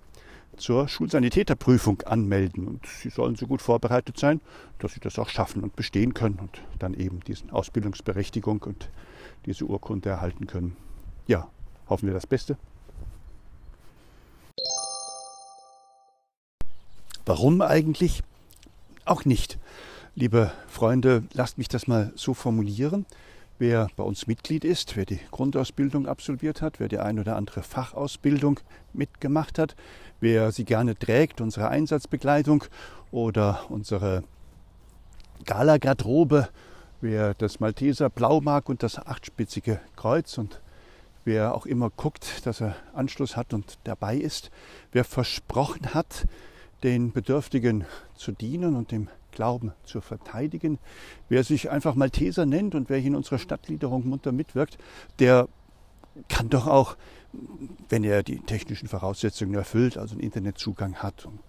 zur 0.58 0.88
Schulsanitäterprüfung 0.88 2.02
anmelden 2.02 2.68
und 2.68 2.86
sie 2.86 3.10
sollen 3.10 3.36
so 3.36 3.48
gut 3.48 3.62
vorbereitet 3.62 4.18
sein, 4.18 4.42
dass 4.80 4.94
sie 4.94 5.00
das 5.00 5.20
auch 5.20 5.30
schaffen 5.30 5.64
und 5.64 5.76
bestehen 5.76 6.14
können 6.14 6.40
und 6.40 6.62
dann 6.80 6.94
eben 6.94 7.20
diese 7.26 7.52
Ausbildungsberechtigung 7.52 8.64
und 8.64 8.90
diese 9.46 9.66
Urkunde 9.66 10.10
erhalten 10.10 10.48
können. 10.48 10.76
Ja, 11.28 11.48
hoffen 11.88 12.08
wir 12.08 12.14
das 12.14 12.28
Beste. 12.28 12.58
Warum 17.28 17.62
eigentlich? 17.62 18.24
Auch 19.04 19.26
nicht. 19.26 19.60
Liebe 20.16 20.50
Freunde, 20.70 21.24
lasst 21.34 21.58
mich 21.58 21.68
das 21.68 21.86
mal 21.86 22.14
so 22.16 22.34
formulieren. 22.34 23.06
Wer 23.60 23.90
bei 23.98 24.04
uns 24.04 24.28
Mitglied 24.28 24.64
ist, 24.64 24.96
wer 24.96 25.04
die 25.04 25.20
Grundausbildung 25.32 26.08
absolviert 26.08 26.62
hat, 26.62 26.80
wer 26.80 26.88
die 26.88 27.00
ein 27.00 27.20
oder 27.20 27.36
andere 27.36 27.64
Fachausbildung 27.64 28.62
mitgemacht 28.94 29.60
hat, 29.60 29.76
wer 30.22 30.54
sie 30.54 30.64
gerne 30.64 30.98
trägt, 30.98 31.42
unsere 31.42 31.68
Einsatzbekleidung 31.68 32.64
oder 33.12 33.66
unsere 33.68 34.24
Gala-Garderobe, 35.46 36.48
wer 37.02 37.34
das 37.34 37.60
Malteser 37.60 38.10
Blau 38.10 38.40
mag 38.40 38.70
und 38.70 38.84
das 38.84 39.06
achtspitzige 39.06 39.82
Kreuz 39.98 40.38
und 40.38 40.62
wer 41.26 41.56
auch 41.56 41.66
immer 41.66 41.90
guckt, 41.90 42.46
dass 42.46 42.62
er 42.62 42.78
Anschluss 42.94 43.36
hat 43.36 43.54
und 43.54 43.80
dabei 43.84 44.16
ist, 44.16 44.50
wer 44.94 45.04
versprochen 45.04 45.94
hat, 45.94 46.26
den 46.84 47.12
Bedürftigen 47.12 47.86
zu 48.16 48.32
dienen 48.32 48.76
und 48.76 48.92
dem 48.92 49.10
Glauben 49.32 49.74
zu 49.84 50.02
verteidigen. 50.02 50.80
Wer 51.30 51.44
sich 51.44 51.70
einfach 51.70 51.96
Malteser 51.96 52.46
nennt 52.46 52.76
und 52.76 52.90
wer 52.90 52.98
in 52.98 53.16
unserer 53.16 53.38
Stadtgliederung 53.38 54.08
munter 54.08 54.32
mitwirkt, 54.32 54.78
der 55.20 55.48
kann 56.28 56.50
doch 56.50 56.68
auch, 56.68 56.98
wenn 57.90 58.04
er 58.04 58.24
die 58.24 58.40
technischen 58.40 58.88
Voraussetzungen 58.88 59.54
erfüllt, 59.54 59.98
also 59.98 60.14
einen 60.14 60.24
Internetzugang 60.24 60.96
hat 60.96 61.26
und 61.26 61.40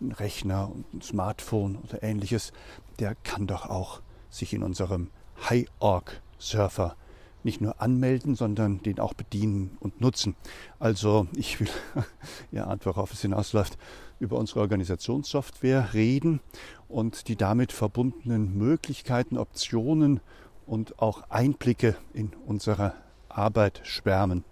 einen 0.00 0.12
Rechner 0.12 0.70
und 0.72 0.92
ein 0.94 1.02
Smartphone 1.02 1.76
oder 1.76 2.02
ähnliches, 2.02 2.52
der 2.98 3.14
kann 3.14 3.46
doch 3.46 3.66
auch 3.66 4.00
sich 4.30 4.52
in 4.52 4.62
unserem 4.62 5.10
High-Org-Surfer 5.48 6.96
nicht 7.44 7.60
nur 7.60 7.80
anmelden, 7.80 8.34
sondern 8.34 8.82
den 8.82 8.98
auch 8.98 9.14
bedienen 9.14 9.76
und 9.78 10.00
nutzen. 10.00 10.34
Also 10.80 11.28
ich 11.36 11.60
will, 11.60 11.68
ihr 12.50 12.66
ahnt, 12.66 12.84
worauf 12.86 13.12
es 13.12 13.22
hinausläuft, 13.22 13.78
über 14.20 14.38
unsere 14.38 14.60
Organisationssoftware 14.60 15.94
reden 15.94 16.40
und 16.88 17.28
die 17.28 17.36
damit 17.36 17.72
verbundenen 17.72 18.56
Möglichkeiten, 18.56 19.36
Optionen 19.36 20.20
und 20.66 20.98
auch 20.98 21.30
Einblicke 21.30 21.96
in 22.12 22.32
unsere 22.46 22.94
Arbeit 23.28 23.80
schwärmen. 23.84 24.44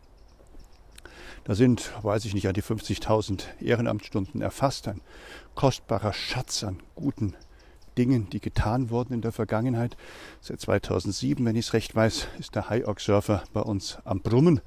Da 1.44 1.54
sind, 1.54 1.92
weiß 2.02 2.24
ich 2.24 2.34
nicht, 2.34 2.48
an 2.48 2.54
die 2.54 2.62
50.000 2.62 3.42
Ehrenamtsstunden 3.60 4.40
erfasst, 4.40 4.88
ein 4.88 5.02
kostbarer 5.54 6.12
Schatz 6.12 6.64
an 6.64 6.80
guten 6.94 7.34
Dingen, 7.98 8.28
die 8.30 8.40
getan 8.40 8.90
wurden 8.90 9.12
in 9.12 9.20
der 9.20 9.32
Vergangenheit. 9.32 9.96
Seit 10.40 10.60
2007, 10.60 11.44
wenn 11.44 11.56
ich 11.56 11.66
es 11.66 11.72
recht 11.74 11.94
weiß, 11.94 12.28
ist 12.38 12.54
der 12.54 12.70
High 12.70 12.84
Surfer 12.98 13.44
bei 13.52 13.60
uns 13.60 13.98
am 14.04 14.20
Brummen. 14.20 14.60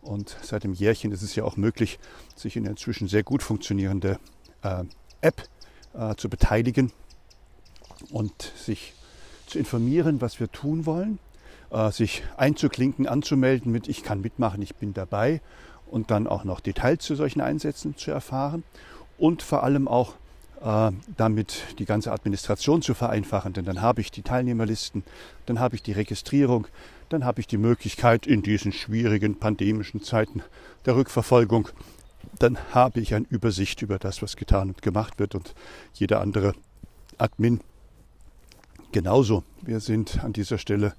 Und 0.00 0.36
seit 0.42 0.64
dem 0.64 0.72
Jährchen 0.72 1.12
ist 1.12 1.22
es 1.22 1.36
ja 1.36 1.44
auch 1.44 1.56
möglich, 1.56 1.98
sich 2.34 2.56
in 2.56 2.64
der 2.64 2.72
inzwischen 2.72 3.08
sehr 3.08 3.22
gut 3.22 3.42
funktionierende 3.42 4.18
äh, 4.62 4.84
App 5.20 5.42
äh, 5.94 6.14
zu 6.16 6.28
beteiligen 6.28 6.92
und 8.10 8.52
sich 8.56 8.94
zu 9.46 9.58
informieren, 9.58 10.20
was 10.20 10.40
wir 10.40 10.50
tun 10.50 10.86
wollen, 10.86 11.18
äh, 11.70 11.90
sich 11.90 12.22
einzuklinken, 12.36 13.06
anzumelden 13.06 13.70
mit 13.70 13.88
Ich 13.88 14.02
kann 14.02 14.20
mitmachen, 14.20 14.62
ich 14.62 14.76
bin 14.76 14.94
dabei 14.94 15.40
und 15.86 16.10
dann 16.10 16.26
auch 16.26 16.44
noch 16.44 16.60
Details 16.60 17.04
zu 17.04 17.14
solchen 17.14 17.40
Einsätzen 17.40 17.96
zu 17.96 18.10
erfahren 18.10 18.64
und 19.18 19.42
vor 19.42 19.62
allem 19.62 19.88
auch 19.88 20.14
äh, 20.62 20.92
damit 21.16 21.78
die 21.78 21.84
ganze 21.84 22.12
Administration 22.12 22.82
zu 22.82 22.94
vereinfachen. 22.94 23.52
Denn 23.52 23.64
dann 23.64 23.82
habe 23.82 24.00
ich 24.00 24.10
die 24.10 24.22
Teilnehmerlisten, 24.22 25.02
dann 25.46 25.60
habe 25.60 25.74
ich 25.74 25.82
die 25.82 25.92
Registrierung, 25.92 26.66
dann 27.08 27.24
habe 27.24 27.40
ich 27.40 27.46
die 27.46 27.58
Möglichkeit 27.58 28.26
in 28.26 28.42
diesen 28.42 28.72
schwierigen 28.72 29.38
pandemischen 29.38 30.02
Zeiten 30.02 30.42
der 30.86 30.96
Rückverfolgung, 30.96 31.68
dann 32.42 32.58
habe 32.72 33.00
ich 33.00 33.14
eine 33.14 33.26
Übersicht 33.28 33.82
über 33.82 33.98
das, 33.98 34.20
was 34.20 34.36
getan 34.36 34.68
und 34.68 34.82
gemacht 34.82 35.18
wird 35.18 35.34
und 35.34 35.54
jeder 35.94 36.20
andere 36.20 36.54
Admin 37.16 37.60
genauso. 38.90 39.44
Wir 39.60 39.78
sind 39.80 40.22
an 40.24 40.32
dieser 40.32 40.58
Stelle 40.58 40.94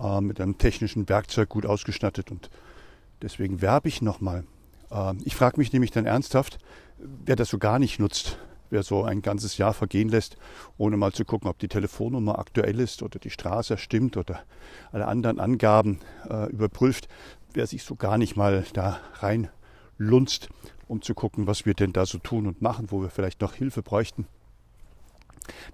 äh, 0.00 0.20
mit 0.20 0.40
einem 0.40 0.58
technischen 0.58 1.08
Werkzeug 1.08 1.50
gut 1.50 1.66
ausgestattet 1.66 2.30
und 2.32 2.50
deswegen 3.22 3.62
werbe 3.62 3.88
ich 3.88 4.02
nochmal. 4.02 4.44
Äh, 4.90 5.14
ich 5.24 5.36
frage 5.36 5.58
mich 5.58 5.72
nämlich 5.72 5.92
dann 5.92 6.04
ernsthaft, 6.04 6.58
wer 6.98 7.36
das 7.36 7.50
so 7.50 7.58
gar 7.58 7.78
nicht 7.78 8.00
nutzt, 8.00 8.38
wer 8.70 8.82
so 8.82 9.04
ein 9.04 9.22
ganzes 9.22 9.58
Jahr 9.58 9.74
vergehen 9.74 10.08
lässt, 10.08 10.36
ohne 10.78 10.96
mal 10.96 11.12
zu 11.12 11.24
gucken, 11.24 11.48
ob 11.48 11.60
die 11.60 11.68
Telefonnummer 11.68 12.40
aktuell 12.40 12.80
ist 12.80 13.04
oder 13.04 13.20
die 13.20 13.30
Straße 13.30 13.78
stimmt 13.78 14.16
oder 14.16 14.40
alle 14.90 15.06
anderen 15.06 15.38
Angaben 15.38 16.00
äh, 16.28 16.50
überprüft, 16.50 17.08
wer 17.54 17.68
sich 17.68 17.84
so 17.84 17.94
gar 17.94 18.18
nicht 18.18 18.36
mal 18.36 18.64
da 18.72 18.98
rein 19.20 19.48
lunzt, 19.98 20.48
um 20.88 21.02
zu 21.02 21.14
gucken, 21.14 21.46
was 21.46 21.66
wir 21.66 21.74
denn 21.74 21.92
da 21.92 22.06
so 22.06 22.18
tun 22.18 22.46
und 22.46 22.62
machen, 22.62 22.90
wo 22.90 23.02
wir 23.02 23.10
vielleicht 23.10 23.40
noch 23.40 23.54
Hilfe 23.54 23.82
bräuchten. 23.82 24.26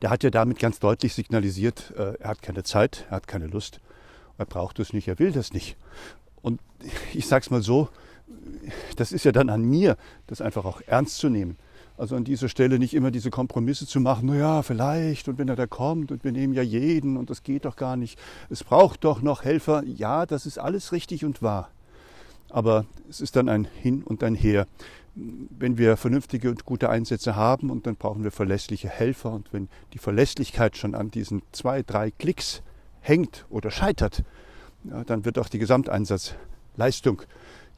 Der 0.03 0.11
hat 0.11 0.23
ja 0.23 0.31
damit 0.31 0.59
ganz 0.59 0.79
deutlich 0.79 1.15
signalisiert, 1.15 1.93
äh, 1.97 2.15
er 2.19 2.31
hat 2.31 2.43
keine 2.43 2.63
Zeit, 2.63 3.07
er 3.11 3.17
hat 3.17 3.29
keine 3.29 3.47
Lust, 3.47 3.81
er 4.39 4.47
braucht 4.47 4.79
es 4.79 4.93
nicht, 4.93 5.09
er 5.09 5.19
will 5.19 5.33
das 5.33 5.53
nicht. 5.53 5.77
Und 6.41 6.61
ich 7.13 7.27
sage 7.27 7.43
es 7.43 7.51
mal 7.51 7.63
so, 7.63 7.89
das 8.97 9.13
ist 9.13 9.25
ja 9.25 9.33
dann 9.33 9.51
an 9.51 9.63
mir, 9.63 9.97
das 10.27 10.41
einfach 10.41 10.65
auch 10.65 10.81
ernst 10.87 11.19
zu 11.19 11.29
nehmen. 11.29 11.57
Also 11.97 12.15
an 12.15 12.25
dieser 12.25 12.49
Stelle 12.49 12.79
nicht 12.79 12.95
immer 12.95 13.11
diese 13.11 13.31
Kompromisse 13.31 13.87
zu 13.87 13.99
machen, 13.99 14.27
naja, 14.27 14.63
vielleicht 14.63 15.29
und 15.29 15.37
wenn 15.39 15.49
er 15.49 15.57
da 15.57 15.67
kommt 15.67 16.13
und 16.13 16.23
wir 16.23 16.31
nehmen 16.31 16.55
ja 16.55 16.63
jeden 16.63 17.17
und 17.17 17.29
das 17.29 17.43
geht 17.43 17.65
doch 17.65 17.75
gar 17.75 17.97
nicht. 17.97 18.19
Es 18.51 18.63
braucht 18.63 19.03
doch 19.03 19.21
noch 19.21 19.43
Helfer. 19.43 19.83
Ja, 19.85 20.25
das 20.25 20.47
ist 20.47 20.59
alles 20.59 20.93
richtig 20.93 21.25
und 21.25 21.43
wahr. 21.43 21.71
Aber 22.51 22.87
es 23.09 23.21
ist 23.21 23.37
dann 23.37 23.49
ein 23.49 23.65
Hin 23.65 24.03
und 24.03 24.23
ein 24.23 24.35
Her. 24.35 24.67
Wenn 25.15 25.79
wir 25.79 25.97
vernünftige 25.97 26.49
und 26.49 26.65
gute 26.65 26.89
Einsätze 26.91 27.35
haben 27.35 27.71
und 27.71 27.87
dann 27.87 27.97
brauchen 27.97 28.25
wir 28.25 28.31
verlässliche 28.31 28.89
Helfer. 28.89 29.33
Und 29.33 29.53
wenn 29.53 29.69
die 29.93 29.99
Verlässlichkeit 29.99 30.77
schon 30.77 30.95
an 30.95 31.11
diesen 31.11 31.43
zwei, 31.53 31.83
drei 31.83 32.11
Klicks 32.11 32.63
hängt 33.01 33.47
oder 33.51 33.71
scheitert, 33.71 34.23
ja, 34.85 35.05
dann 35.05 35.25
wird 35.25 35.39
auch 35.39 35.49
die 35.49 35.59
Gesamteinsatzleistung 35.59 37.23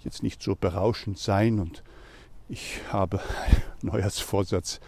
jetzt 0.04 0.22
nicht 0.22 0.42
so 0.42 0.54
berauschend 0.54 1.18
sein. 1.18 1.58
Und 1.58 1.82
ich 2.48 2.80
habe 2.90 3.20
einen 3.80 3.92
Neujahrsvorsatz, 3.92 4.80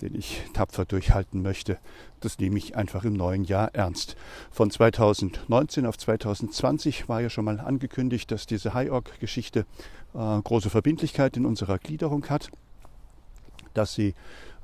den 0.00 0.14
ich 0.14 0.42
tapfer 0.52 0.84
durchhalten 0.84 1.42
möchte. 1.42 1.78
Das 2.20 2.38
nehme 2.38 2.58
ich 2.58 2.76
einfach 2.76 3.04
im 3.04 3.14
neuen 3.14 3.44
Jahr 3.44 3.74
ernst. 3.74 4.16
Von 4.50 4.70
2019 4.70 5.86
auf 5.86 5.98
2020 5.98 7.08
war 7.08 7.20
ja 7.20 7.30
schon 7.30 7.44
mal 7.44 7.60
angekündigt, 7.60 8.30
dass 8.30 8.46
diese 8.46 8.74
High-Org-Geschichte 8.74 9.66
äh, 10.14 10.40
große 10.42 10.70
Verbindlichkeit 10.70 11.36
in 11.36 11.46
unserer 11.46 11.78
Gliederung 11.78 12.28
hat, 12.28 12.50
dass 13.74 13.94
sie 13.94 14.14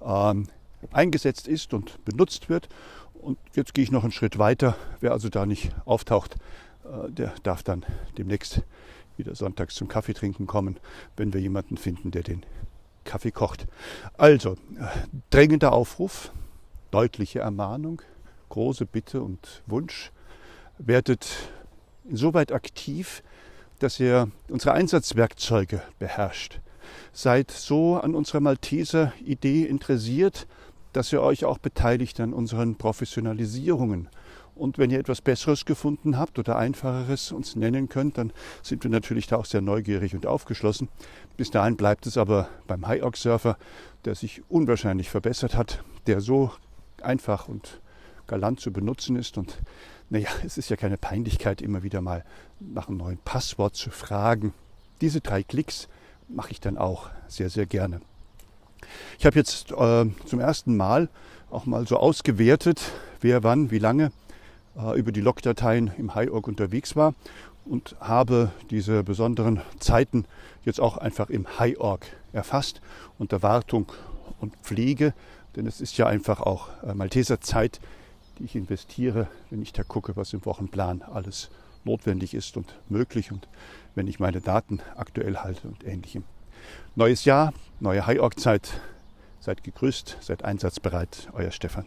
ähm, 0.05 0.49
eingesetzt 0.93 1.49
ist 1.49 1.75
und 1.75 2.05
benutzt 2.05 2.49
wird. 2.49 2.69
Und 3.15 3.39
jetzt 3.55 3.75
gehe 3.75 3.85
ich 3.85 3.93
noch 3.93 4.03
einen 4.03 4.13
Schritt 4.13 4.39
weiter. 4.39 4.77
Wer 5.01 5.13
also 5.13 5.29
da 5.29 5.47
nicht 5.47 5.71
auftaucht, 5.85 6.37
äh, 6.85 7.11
der 7.11 7.35
darf 7.43 7.63
dann 7.63 7.85
demnächst 8.19 8.63
wieder 9.17 9.35
sonntags 9.35 9.75
zum 9.75 9.89
Kaffee 9.89 10.13
trinken 10.13 10.47
kommen, 10.47 10.79
wenn 11.17 11.33
wir 11.33 11.41
jemanden 11.41 11.77
finden, 11.77 12.11
der 12.11 12.23
den 12.23 12.45
Kaffee 13.07 13.31
kocht. 13.31 13.67
Also, 14.19 14.57
drängender 15.31 15.73
Aufruf, 15.73 16.31
deutliche 16.91 17.39
Ermahnung, 17.39 18.03
große 18.51 18.85
Bitte 18.85 19.23
und 19.23 19.63
Wunsch. 19.67 20.13
Werdet 20.79 21.27
insoweit 22.05 22.53
aktiv, 22.53 23.23
dass 23.79 23.99
ihr 23.99 24.31
unsere 24.49 24.75
Einsatzwerkzeuge 24.75 25.81
beherrscht. 25.99 26.61
Seid 27.13 27.51
so 27.51 27.97
an 27.97 28.15
unserer 28.15 28.41
Malteser-Idee 28.41 29.65
interessiert, 29.65 30.47
dass 30.93 31.13
ihr 31.13 31.23
euch 31.23 31.45
auch 31.45 31.59
beteiligt 31.59 32.21
an 32.21 32.33
unseren 32.33 32.77
Professionalisierungen. 32.77 34.09
Und 34.57 34.79
wenn 34.79 34.91
ihr 34.91 34.99
etwas 34.99 35.21
Besseres 35.21 35.67
gefunden 35.67 36.19
habt 36.19 36.39
oder 36.39 36.57
Einfacheres 36.57 37.31
uns 37.31 37.57
nennen 37.57 37.91
könnt, 37.91 38.17
dann 38.17 38.33
sind 38.63 38.83
wir 38.83 38.91
natürlich 38.91 39.27
da 39.27 39.37
auch 39.37 39.45
sehr 39.45 39.61
neugierig 39.61 40.15
und 40.15 40.27
aufgeschlossen. 40.27 40.89
Bis 41.37 41.51
dahin 41.51 41.77
bleibt 41.77 42.07
es 42.07 42.17
aber 42.17 42.49
beim 42.67 42.87
High-Ox-Surfer, 42.87 43.59
der 44.07 44.15
sich 44.15 44.43
unwahrscheinlich 44.49 45.11
verbessert 45.11 45.57
hat, 45.57 45.85
der 46.07 46.23
so 46.23 46.53
einfach 47.03 47.49
und 47.49 47.83
galant 48.27 48.59
zu 48.59 48.73
benutzen 48.73 49.17
ist. 49.17 49.37
Und 49.37 49.59
naja, 50.09 50.31
es 50.43 50.57
ist 50.57 50.71
ja 50.71 50.77
keine 50.77 50.97
Peinlichkeit, 50.97 51.61
immer 51.61 51.83
wieder 51.83 52.01
mal 52.01 52.25
nach 52.59 52.89
einem 52.89 52.97
neuen 52.97 53.19
Passwort 53.19 53.77
zu 53.77 53.91
fragen. 53.91 54.55
Diese 55.03 55.21
drei 55.21 55.43
Klicks 55.43 55.87
mache 56.29 56.53
ich 56.53 56.61
dann 56.61 56.79
auch 56.79 57.11
sehr, 57.29 57.51
sehr 57.51 57.67
gerne. 57.67 58.01
Ich 59.19 59.27
habe 59.27 59.37
jetzt 59.37 59.71
äh, 59.73 60.07
zum 60.25 60.41
ersten 60.41 60.79
Mal 60.79 61.11
auch 61.51 61.67
mal 61.67 61.87
so 61.87 61.99
ausgewertet, 61.99 62.81
wer 63.21 63.43
wann, 63.43 63.71
wie 63.71 63.79
lange 63.79 64.13
äh, 64.79 64.99
über 64.99 65.13
die 65.13 65.21
Logdateien 65.21 65.91
im 65.99 66.15
HiOrg 66.15 66.47
unterwegs 66.49 66.97
war 66.97 67.15
und 67.65 67.97
habe 68.01 68.51
diese 68.71 69.03
besonderen 69.03 69.61
Zeiten 69.79 70.25
jetzt 70.65 70.81
auch 70.81 70.97
einfach 70.99 71.31
im 71.31 71.47
HiOrg 71.59 72.07
erfasst 72.33 72.81
unter 73.19 73.43
Wartung 73.43 73.91
und 74.41 74.55
Pflege, 74.57 75.15
denn 75.57 75.67
es 75.67 75.81
ist 75.81 75.97
ja 75.97 76.07
einfach 76.07 76.41
auch 76.41 76.69
äh, 76.83 76.95
Malteser 76.95 77.41
Zeit, 77.41 77.81
die 78.39 78.45
ich 78.45 78.57
investiere, 78.57 79.29
wenn 79.51 79.63
ich 79.63 79.73
da 79.73 79.83
gucke, 79.83 80.17
was 80.17 80.33
im 80.33 80.45
Wochenplan 80.45 81.03
alles 81.03 81.51
notwendig 81.85 82.35
ist 82.35 82.57
und 82.57 82.75
möglich 82.89 83.33
und 83.33 83.49
wenn 83.95 84.09
ich 84.09 84.21
meine 84.21 84.41
Daten 84.41 84.81
aktuell 84.97 85.39
halte 85.39 85.69
und 85.69 85.85
ähnlichem. 85.85 86.25
Neues 86.95 87.25
Jahr, 87.25 87.53
neue 87.81 88.07
HiOrg 88.07 88.39
Zeit. 88.39 88.81
Seid 89.41 89.63
gegrüßt, 89.63 90.19
seid 90.21 90.45
einsatzbereit, 90.45 91.29
euer 91.33 91.53
Stefan. 91.53 91.87